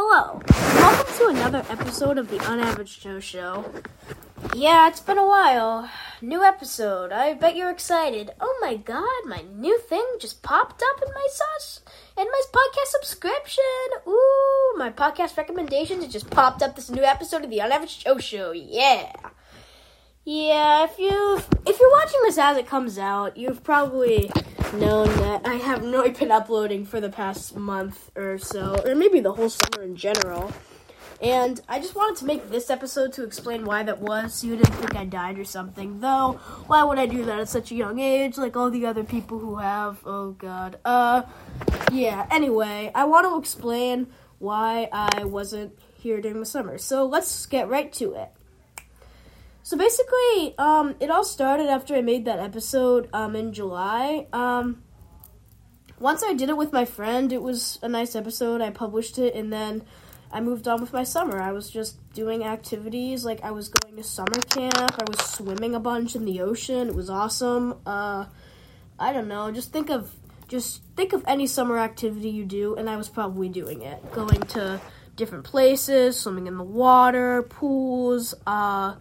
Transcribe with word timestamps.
Hello, 0.00 0.40
welcome 0.76 1.12
to 1.16 1.26
another 1.26 1.66
episode 1.68 2.18
of 2.18 2.30
the 2.30 2.38
Unaverage 2.48 3.00
Joe 3.00 3.18
Show. 3.18 3.64
Yeah, 4.54 4.86
it's 4.86 5.00
been 5.00 5.18
a 5.18 5.26
while. 5.26 5.90
New 6.22 6.44
episode. 6.44 7.10
I 7.10 7.34
bet 7.34 7.56
you're 7.56 7.72
excited. 7.72 8.30
Oh 8.40 8.56
my 8.60 8.76
god, 8.76 9.26
my 9.26 9.42
new 9.56 9.76
thing 9.76 10.06
just 10.20 10.40
popped 10.40 10.84
up 10.84 11.02
in 11.02 11.12
my 11.12 11.26
sauce 11.28 11.80
and 12.16 12.28
my 12.30 12.42
podcast 12.52 12.90
subscription. 12.92 13.64
Ooh, 14.06 14.74
my 14.78 14.90
podcast 14.90 15.36
recommendations 15.36 16.04
it 16.04 16.12
just 16.12 16.30
popped 16.30 16.62
up 16.62 16.76
this 16.76 16.90
new 16.90 17.02
episode 17.02 17.42
of 17.42 17.50
the 17.50 17.60
Unaverage 17.60 18.04
Joe 18.04 18.18
Show. 18.18 18.52
Yeah. 18.52 19.10
Yeah, 20.24 20.84
if 20.84 20.96
you 20.96 21.42
if 21.66 21.80
you're 21.80 21.90
watching 21.90 22.20
this 22.22 22.38
as 22.38 22.56
it 22.56 22.68
comes 22.68 22.98
out, 22.98 23.36
you've 23.36 23.64
probably 23.64 24.30
known 24.74 25.08
that 25.18 25.46
I 25.46 25.54
haven't 25.54 26.18
been 26.18 26.30
uploading 26.30 26.84
for 26.84 27.00
the 27.00 27.08
past 27.08 27.56
month 27.56 28.10
or 28.16 28.38
so, 28.38 28.80
or 28.84 28.94
maybe 28.94 29.20
the 29.20 29.32
whole 29.32 29.48
summer 29.48 29.82
in 29.82 29.96
general. 29.96 30.52
And 31.20 31.60
I 31.68 31.80
just 31.80 31.96
wanted 31.96 32.16
to 32.18 32.26
make 32.26 32.48
this 32.48 32.70
episode 32.70 33.12
to 33.14 33.24
explain 33.24 33.64
why 33.64 33.82
that 33.82 34.00
was, 34.00 34.34
so 34.34 34.46
you 34.46 34.56
didn't 34.56 34.74
think 34.74 34.94
I 34.94 35.04
died 35.04 35.38
or 35.38 35.44
something. 35.44 36.00
Though, 36.00 36.38
why 36.66 36.84
would 36.84 36.98
I 36.98 37.06
do 37.06 37.24
that 37.24 37.40
at 37.40 37.48
such 37.48 37.72
a 37.72 37.74
young 37.74 37.98
age, 37.98 38.38
like 38.38 38.56
all 38.56 38.70
the 38.70 38.86
other 38.86 39.02
people 39.02 39.38
who 39.38 39.56
have? 39.56 39.98
Oh 40.04 40.32
god. 40.32 40.78
Uh, 40.84 41.22
yeah. 41.90 42.26
Anyway, 42.30 42.92
I 42.94 43.04
want 43.04 43.26
to 43.26 43.38
explain 43.38 44.08
why 44.38 44.88
I 44.92 45.24
wasn't 45.24 45.76
here 45.94 46.20
during 46.20 46.38
the 46.38 46.46
summer. 46.46 46.78
So 46.78 47.04
let's 47.04 47.46
get 47.46 47.68
right 47.68 47.92
to 47.94 48.14
it. 48.14 48.30
So 49.68 49.76
basically, 49.76 50.54
um, 50.56 50.94
it 50.98 51.10
all 51.10 51.24
started 51.24 51.66
after 51.66 51.94
I 51.94 52.00
made 52.00 52.24
that 52.24 52.38
episode 52.38 53.06
um, 53.12 53.36
in 53.36 53.52
July. 53.52 54.26
Um, 54.32 54.82
once 55.98 56.22
I 56.22 56.32
did 56.32 56.48
it 56.48 56.56
with 56.56 56.72
my 56.72 56.86
friend, 56.86 57.30
it 57.34 57.42
was 57.42 57.78
a 57.82 57.88
nice 57.88 58.16
episode. 58.16 58.62
I 58.62 58.70
published 58.70 59.18
it, 59.18 59.34
and 59.34 59.52
then 59.52 59.82
I 60.32 60.40
moved 60.40 60.66
on 60.68 60.80
with 60.80 60.94
my 60.94 61.04
summer. 61.04 61.38
I 61.38 61.52
was 61.52 61.68
just 61.68 61.98
doing 62.14 62.44
activities, 62.44 63.26
like 63.26 63.44
I 63.44 63.50
was 63.50 63.68
going 63.68 63.94
to 63.96 64.02
summer 64.02 64.40
camp. 64.48 64.74
I 64.74 65.04
was 65.06 65.18
swimming 65.18 65.74
a 65.74 65.80
bunch 65.80 66.16
in 66.16 66.24
the 66.24 66.40
ocean. 66.40 66.88
It 66.88 66.94
was 66.94 67.10
awesome. 67.10 67.74
Uh, 67.84 68.24
I 68.98 69.12
don't 69.12 69.28
know. 69.28 69.52
Just 69.52 69.70
think 69.70 69.90
of 69.90 70.10
just 70.48 70.80
think 70.96 71.12
of 71.12 71.22
any 71.26 71.46
summer 71.46 71.76
activity 71.76 72.30
you 72.30 72.46
do, 72.46 72.74
and 72.76 72.88
I 72.88 72.96
was 72.96 73.10
probably 73.10 73.50
doing 73.50 73.82
it. 73.82 74.12
Going 74.12 74.40
to 74.40 74.80
different 75.14 75.44
places, 75.44 76.18
swimming 76.18 76.46
in 76.46 76.56
the 76.56 76.64
water, 76.64 77.42
pools. 77.42 78.34
Uh, 78.46 78.94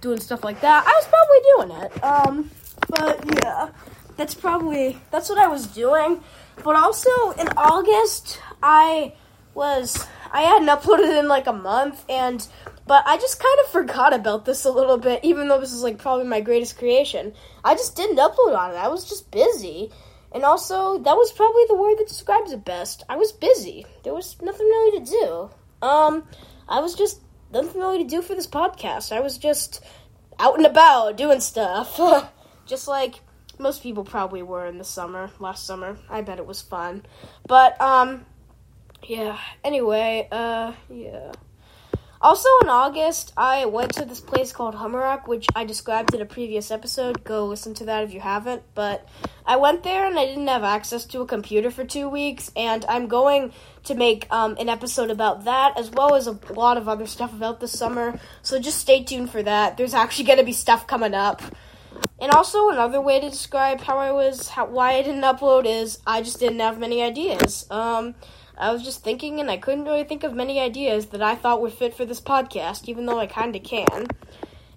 doing 0.00 0.20
stuff 0.20 0.44
like 0.44 0.60
that. 0.60 0.84
I 0.86 0.92
was 1.00 1.08
probably 1.08 1.40
doing 1.56 1.84
it. 1.84 2.04
Um, 2.04 2.50
but 2.88 3.42
yeah, 3.42 3.70
that's 4.16 4.34
probably 4.34 4.98
that's 5.10 5.28
what 5.28 5.38
I 5.38 5.48
was 5.48 5.66
doing. 5.66 6.20
But 6.62 6.76
also 6.76 7.30
in 7.32 7.48
August, 7.56 8.40
I 8.62 9.14
was 9.54 10.06
I 10.32 10.42
hadn't 10.42 10.68
uploaded 10.68 11.18
in 11.18 11.28
like 11.28 11.46
a 11.46 11.52
month, 11.52 12.04
and 12.08 12.46
but 12.86 13.04
I 13.06 13.16
just 13.18 13.38
kind 13.38 13.58
of 13.64 13.70
forgot 13.70 14.12
about 14.12 14.44
this 14.44 14.64
a 14.64 14.70
little 14.70 14.98
bit, 14.98 15.20
even 15.22 15.48
though 15.48 15.60
this 15.60 15.72
is 15.72 15.82
like 15.82 15.98
probably 15.98 16.26
my 16.26 16.40
greatest 16.40 16.78
creation. 16.78 17.32
I 17.64 17.74
just 17.74 17.96
didn't 17.96 18.16
upload 18.16 18.58
on 18.58 18.72
it. 18.72 18.76
I 18.76 18.88
was 18.88 19.08
just 19.08 19.30
busy. 19.30 19.90
And 20.32 20.44
also, 20.44 20.98
that 20.98 21.16
was 21.16 21.32
probably 21.32 21.64
the 21.68 21.74
word 21.74 21.98
that 21.98 22.06
describes 22.06 22.52
it 22.52 22.64
best. 22.64 23.02
I 23.08 23.16
was 23.16 23.32
busy. 23.32 23.84
There 24.04 24.14
was 24.14 24.40
nothing 24.40 24.66
really 24.66 25.00
to 25.00 25.10
do. 25.10 25.86
Um, 25.86 26.24
I 26.68 26.80
was 26.80 26.94
just 26.94 27.20
nothing 27.52 27.80
really 27.80 28.04
to 28.04 28.08
do 28.08 28.22
for 28.22 28.34
this 28.34 28.46
podcast. 28.46 29.12
I 29.14 29.20
was 29.20 29.38
just 29.38 29.82
out 30.38 30.56
and 30.56 30.66
about 30.66 31.16
doing 31.16 31.40
stuff. 31.40 32.00
just 32.66 32.88
like 32.88 33.20
most 33.58 33.82
people 33.82 34.04
probably 34.04 34.42
were 34.42 34.66
in 34.66 34.78
the 34.78 34.84
summer, 34.84 35.30
last 35.38 35.66
summer. 35.66 35.98
I 36.08 36.22
bet 36.22 36.38
it 36.38 36.46
was 36.46 36.62
fun. 36.62 37.04
But, 37.46 37.80
um, 37.80 38.24
yeah. 39.02 39.38
Anyway, 39.62 40.28
uh, 40.30 40.72
yeah. 40.88 41.32
Also 42.22 42.50
in 42.62 42.68
August, 42.68 43.32
I 43.34 43.64
went 43.64 43.94
to 43.94 44.04
this 44.04 44.20
place 44.20 44.52
called 44.52 44.74
Hummerock, 44.74 45.26
which 45.26 45.46
I 45.56 45.64
described 45.64 46.14
in 46.14 46.20
a 46.20 46.26
previous 46.26 46.70
episode. 46.70 47.24
Go 47.24 47.46
listen 47.46 47.72
to 47.74 47.86
that 47.86 48.04
if 48.04 48.12
you 48.12 48.20
haven't. 48.20 48.62
But 48.74 49.08
I 49.46 49.56
went 49.56 49.84
there 49.84 50.06
and 50.06 50.18
I 50.18 50.26
didn't 50.26 50.48
have 50.48 50.62
access 50.62 51.06
to 51.06 51.22
a 51.22 51.26
computer 51.26 51.70
for 51.70 51.82
two 51.82 52.10
weeks, 52.10 52.50
and 52.54 52.84
I'm 52.84 53.08
going 53.08 53.52
to 53.84 53.94
make 53.94 54.30
um, 54.30 54.54
an 54.60 54.68
episode 54.68 55.10
about 55.10 55.44
that 55.44 55.78
as 55.78 55.90
well 55.90 56.14
as 56.14 56.26
a 56.26 56.38
lot 56.52 56.76
of 56.76 56.90
other 56.90 57.06
stuff 57.06 57.32
about 57.32 57.58
the 57.58 57.68
summer. 57.68 58.20
So 58.42 58.60
just 58.60 58.78
stay 58.78 59.02
tuned 59.02 59.30
for 59.30 59.42
that. 59.42 59.78
There's 59.78 59.94
actually 59.94 60.26
going 60.26 60.40
to 60.40 60.44
be 60.44 60.52
stuff 60.52 60.86
coming 60.86 61.14
up. 61.14 61.40
And 62.20 62.30
also 62.32 62.68
another 62.68 63.00
way 63.00 63.18
to 63.18 63.30
describe 63.30 63.80
how 63.80 63.96
I 63.96 64.12
was, 64.12 64.50
how, 64.50 64.66
why 64.66 64.92
I 64.92 65.02
didn't 65.02 65.22
upload 65.22 65.64
is 65.64 65.98
I 66.06 66.20
just 66.20 66.38
didn't 66.38 66.60
have 66.60 66.78
many 66.78 67.02
ideas. 67.02 67.66
Um, 67.70 68.14
I 68.60 68.72
was 68.72 68.82
just 68.82 69.02
thinking, 69.02 69.40
and 69.40 69.50
I 69.50 69.56
couldn't 69.56 69.84
really 69.84 70.04
think 70.04 70.22
of 70.22 70.34
many 70.34 70.60
ideas 70.60 71.06
that 71.06 71.22
I 71.22 71.34
thought 71.34 71.62
would 71.62 71.72
fit 71.72 71.94
for 71.94 72.04
this 72.04 72.20
podcast, 72.20 72.88
even 72.88 73.06
though 73.06 73.18
I 73.18 73.26
kind 73.26 73.56
of 73.56 73.62
can. 73.62 74.06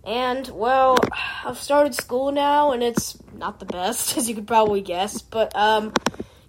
And, 0.05 0.47
well, 0.47 0.97
I've 1.45 1.57
started 1.57 1.93
school 1.93 2.31
now, 2.31 2.71
and 2.71 2.81
it's 2.81 3.17
not 3.33 3.59
the 3.59 3.65
best, 3.65 4.17
as 4.17 4.29
you 4.29 4.35
could 4.35 4.47
probably 4.47 4.81
guess. 4.81 5.21
But, 5.21 5.53
um, 5.55 5.93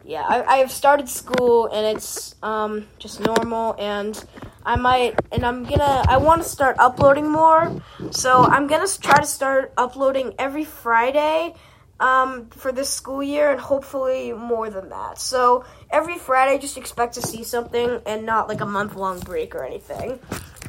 yeah, 0.05 0.23
I, 0.23 0.43
I 0.44 0.56
have 0.59 0.71
started 0.71 1.09
school, 1.09 1.67
and 1.67 1.97
it's, 1.97 2.37
um, 2.41 2.87
just 3.00 3.19
normal, 3.19 3.75
and 3.81 4.25
I 4.65 4.77
might, 4.77 5.19
and 5.33 5.44
I'm 5.44 5.65
gonna, 5.65 6.05
I 6.09 6.17
want 6.19 6.43
to 6.43 6.49
start 6.49 6.77
uploading 6.78 7.28
more. 7.28 7.83
So 8.12 8.44
I'm 8.44 8.67
gonna 8.67 8.89
try 8.89 9.21
to 9.21 9.27
start 9.27 9.75
uploading 9.77 10.34
every 10.39 10.65
Friday 10.65 11.55
um, 12.00 12.47
for 12.50 12.72
this 12.72 12.91
school 12.91 13.22
year 13.22 13.50
and 13.50 13.60
hopefully 13.60 14.32
more 14.32 14.71
than 14.71 14.88
that. 14.91 15.19
So 15.19 15.65
every 15.91 16.19
Friday, 16.19 16.59
just 16.59 16.77
expect 16.77 17.15
to 17.15 17.22
see 17.22 17.44
something 17.44 18.00
and 18.06 18.27
not 18.27 18.49
like 18.49 18.60
a 18.60 18.66
month 18.66 18.97
long 18.97 19.21
break 19.21 19.55
or 19.55 19.65
anything. 19.65 20.19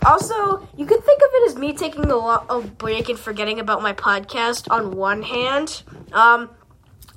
Also, 0.05 0.67
you 0.77 0.85
can 0.85 1.01
think 1.01 1.21
of 1.21 1.29
it 1.33 1.49
as 1.49 1.55
me 1.55 1.73
taking 1.73 2.05
a, 2.05 2.15
lot 2.15 2.49
of 2.49 2.77
break 2.77 3.09
and 3.09 3.17
forgetting 3.17 3.59
about 3.59 3.81
my 3.81 3.93
podcast 3.93 4.69
on 4.71 4.91
one 4.91 5.23
hand. 5.23 5.81
Um, 6.13 6.51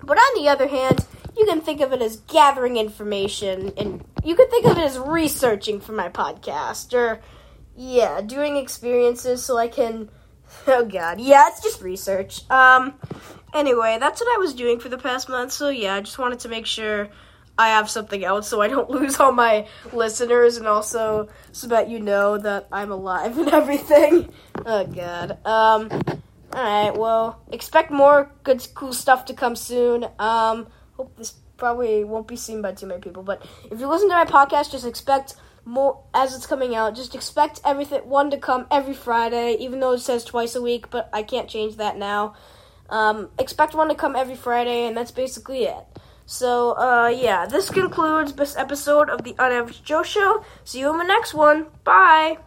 but 0.03 0.17
on 0.17 0.43
the 0.43 0.49
other 0.49 0.69
hand, 0.69 1.05
you 1.37 1.45
can 1.45 1.61
think 1.61 1.81
of 1.81 1.93
it 1.93 2.03
as 2.03 2.17
gathering 2.29 2.77
information 2.77 3.73
and 3.77 4.05
you 4.25 4.35
could 4.35 4.51
think 4.51 4.67
of 4.67 4.77
it 4.77 4.83
as 4.83 4.99
researching 4.99 5.81
for 5.81 5.93
my 5.93 6.09
podcast 6.09 6.93
or 6.95 7.21
yeah, 7.77 8.21
doing 8.21 8.57
experiences 8.57 9.45
so 9.45 9.57
I 9.57 9.69
can 9.69 10.11
oh 10.67 10.85
god. 10.85 11.21
Yeah, 11.21 11.49
it's 11.49 11.63
just 11.63 11.83
research. 11.83 12.49
Um 12.51 12.95
Anyway, 13.55 13.97
that's 13.99 14.21
what 14.21 14.35
I 14.35 14.39
was 14.39 14.55
doing 14.55 14.79
for 14.79 14.89
the 14.89 14.99
past 14.99 15.29
month. 15.29 15.53
So 15.53 15.69
yeah, 15.69 15.95
I 15.95 16.01
just 16.01 16.19
wanted 16.19 16.41
to 16.41 16.49
make 16.49 16.67
sure 16.67 17.09
I 17.59 17.69
have 17.71 17.91
something 17.91 18.25
else 18.25 18.49
so 18.49 18.61
I 18.61 18.69
don't 18.69 18.91
lose 18.99 19.19
all 19.19 19.33
my 19.33 19.67
listeners 19.93 20.57
and 20.57 20.67
also 20.67 21.29
so 21.53 21.67
that 21.69 21.89
you 21.89 21.99
know 21.99 22.39
that 22.39 22.69
I'm 22.71 22.93
alive 22.93 23.37
and 23.39 23.49
everything. 23.53 24.33
Oh 24.65 24.87
god. 24.87 25.45
Um 25.45 25.91
Alright, 26.55 26.97
well, 26.97 27.43
expect 27.53 27.91
more 27.91 28.31
good 28.43 28.67
cool 28.75 28.93
stuff 28.93 29.27
to 29.27 29.35
come 29.35 29.57
soon. 29.57 30.07
Um 30.19 30.69
hope 30.97 31.17
this 31.17 31.35
probably 31.57 32.05
won't 32.05 32.29
be 32.29 32.37
seen 32.37 32.63
by 32.63 32.73
too 32.73 32.87
many 32.87 33.01
people, 33.01 33.23
but 33.23 33.45
if 33.71 33.81
you 33.81 33.89
listen 33.89 34.09
to 34.09 34.15
my 34.15 34.25
podcast, 34.25 34.71
just 34.71 34.87
expect 34.87 35.35
more 35.65 36.03
as 36.15 36.35
it's 36.35 36.47
coming 36.47 36.75
out. 36.75 36.95
Just 36.95 37.15
expect 37.15 37.61
everything 37.65 38.09
one 38.09 38.31
to 38.31 38.39
come 38.39 38.67
every 38.71 38.95
Friday, 38.95 39.55
even 39.61 39.81
though 39.81 39.93
it 39.93 39.99
says 39.99 40.25
twice 40.25 40.55
a 40.55 40.63
week, 40.63 40.89
but 40.91 41.11
I 41.13 41.23
can't 41.23 41.49
change 41.49 41.77
that 41.77 41.99
now. 41.99 42.35
Um, 42.91 43.31
expect 43.39 43.75
one 43.75 43.89
to 43.89 43.95
come 43.95 44.15
every 44.15 44.37
Friday, 44.37 44.87
and 44.87 44.97
that's 44.97 45.11
basically 45.11 45.65
it. 45.65 45.85
So, 46.31 46.73
uh, 46.73 47.09
yeah, 47.09 47.47
this 47.47 47.71
concludes 47.71 48.35
this 48.35 48.55
episode 48.55 49.09
of 49.09 49.25
the 49.25 49.35
Unaverage 49.39 49.83
Joe 49.83 50.03
Show. 50.03 50.45
See 50.63 50.81
you 50.81 50.91
in 50.93 50.99
the 50.99 51.05
next 51.05 51.33
one. 51.33 51.69
Bye. 51.85 52.37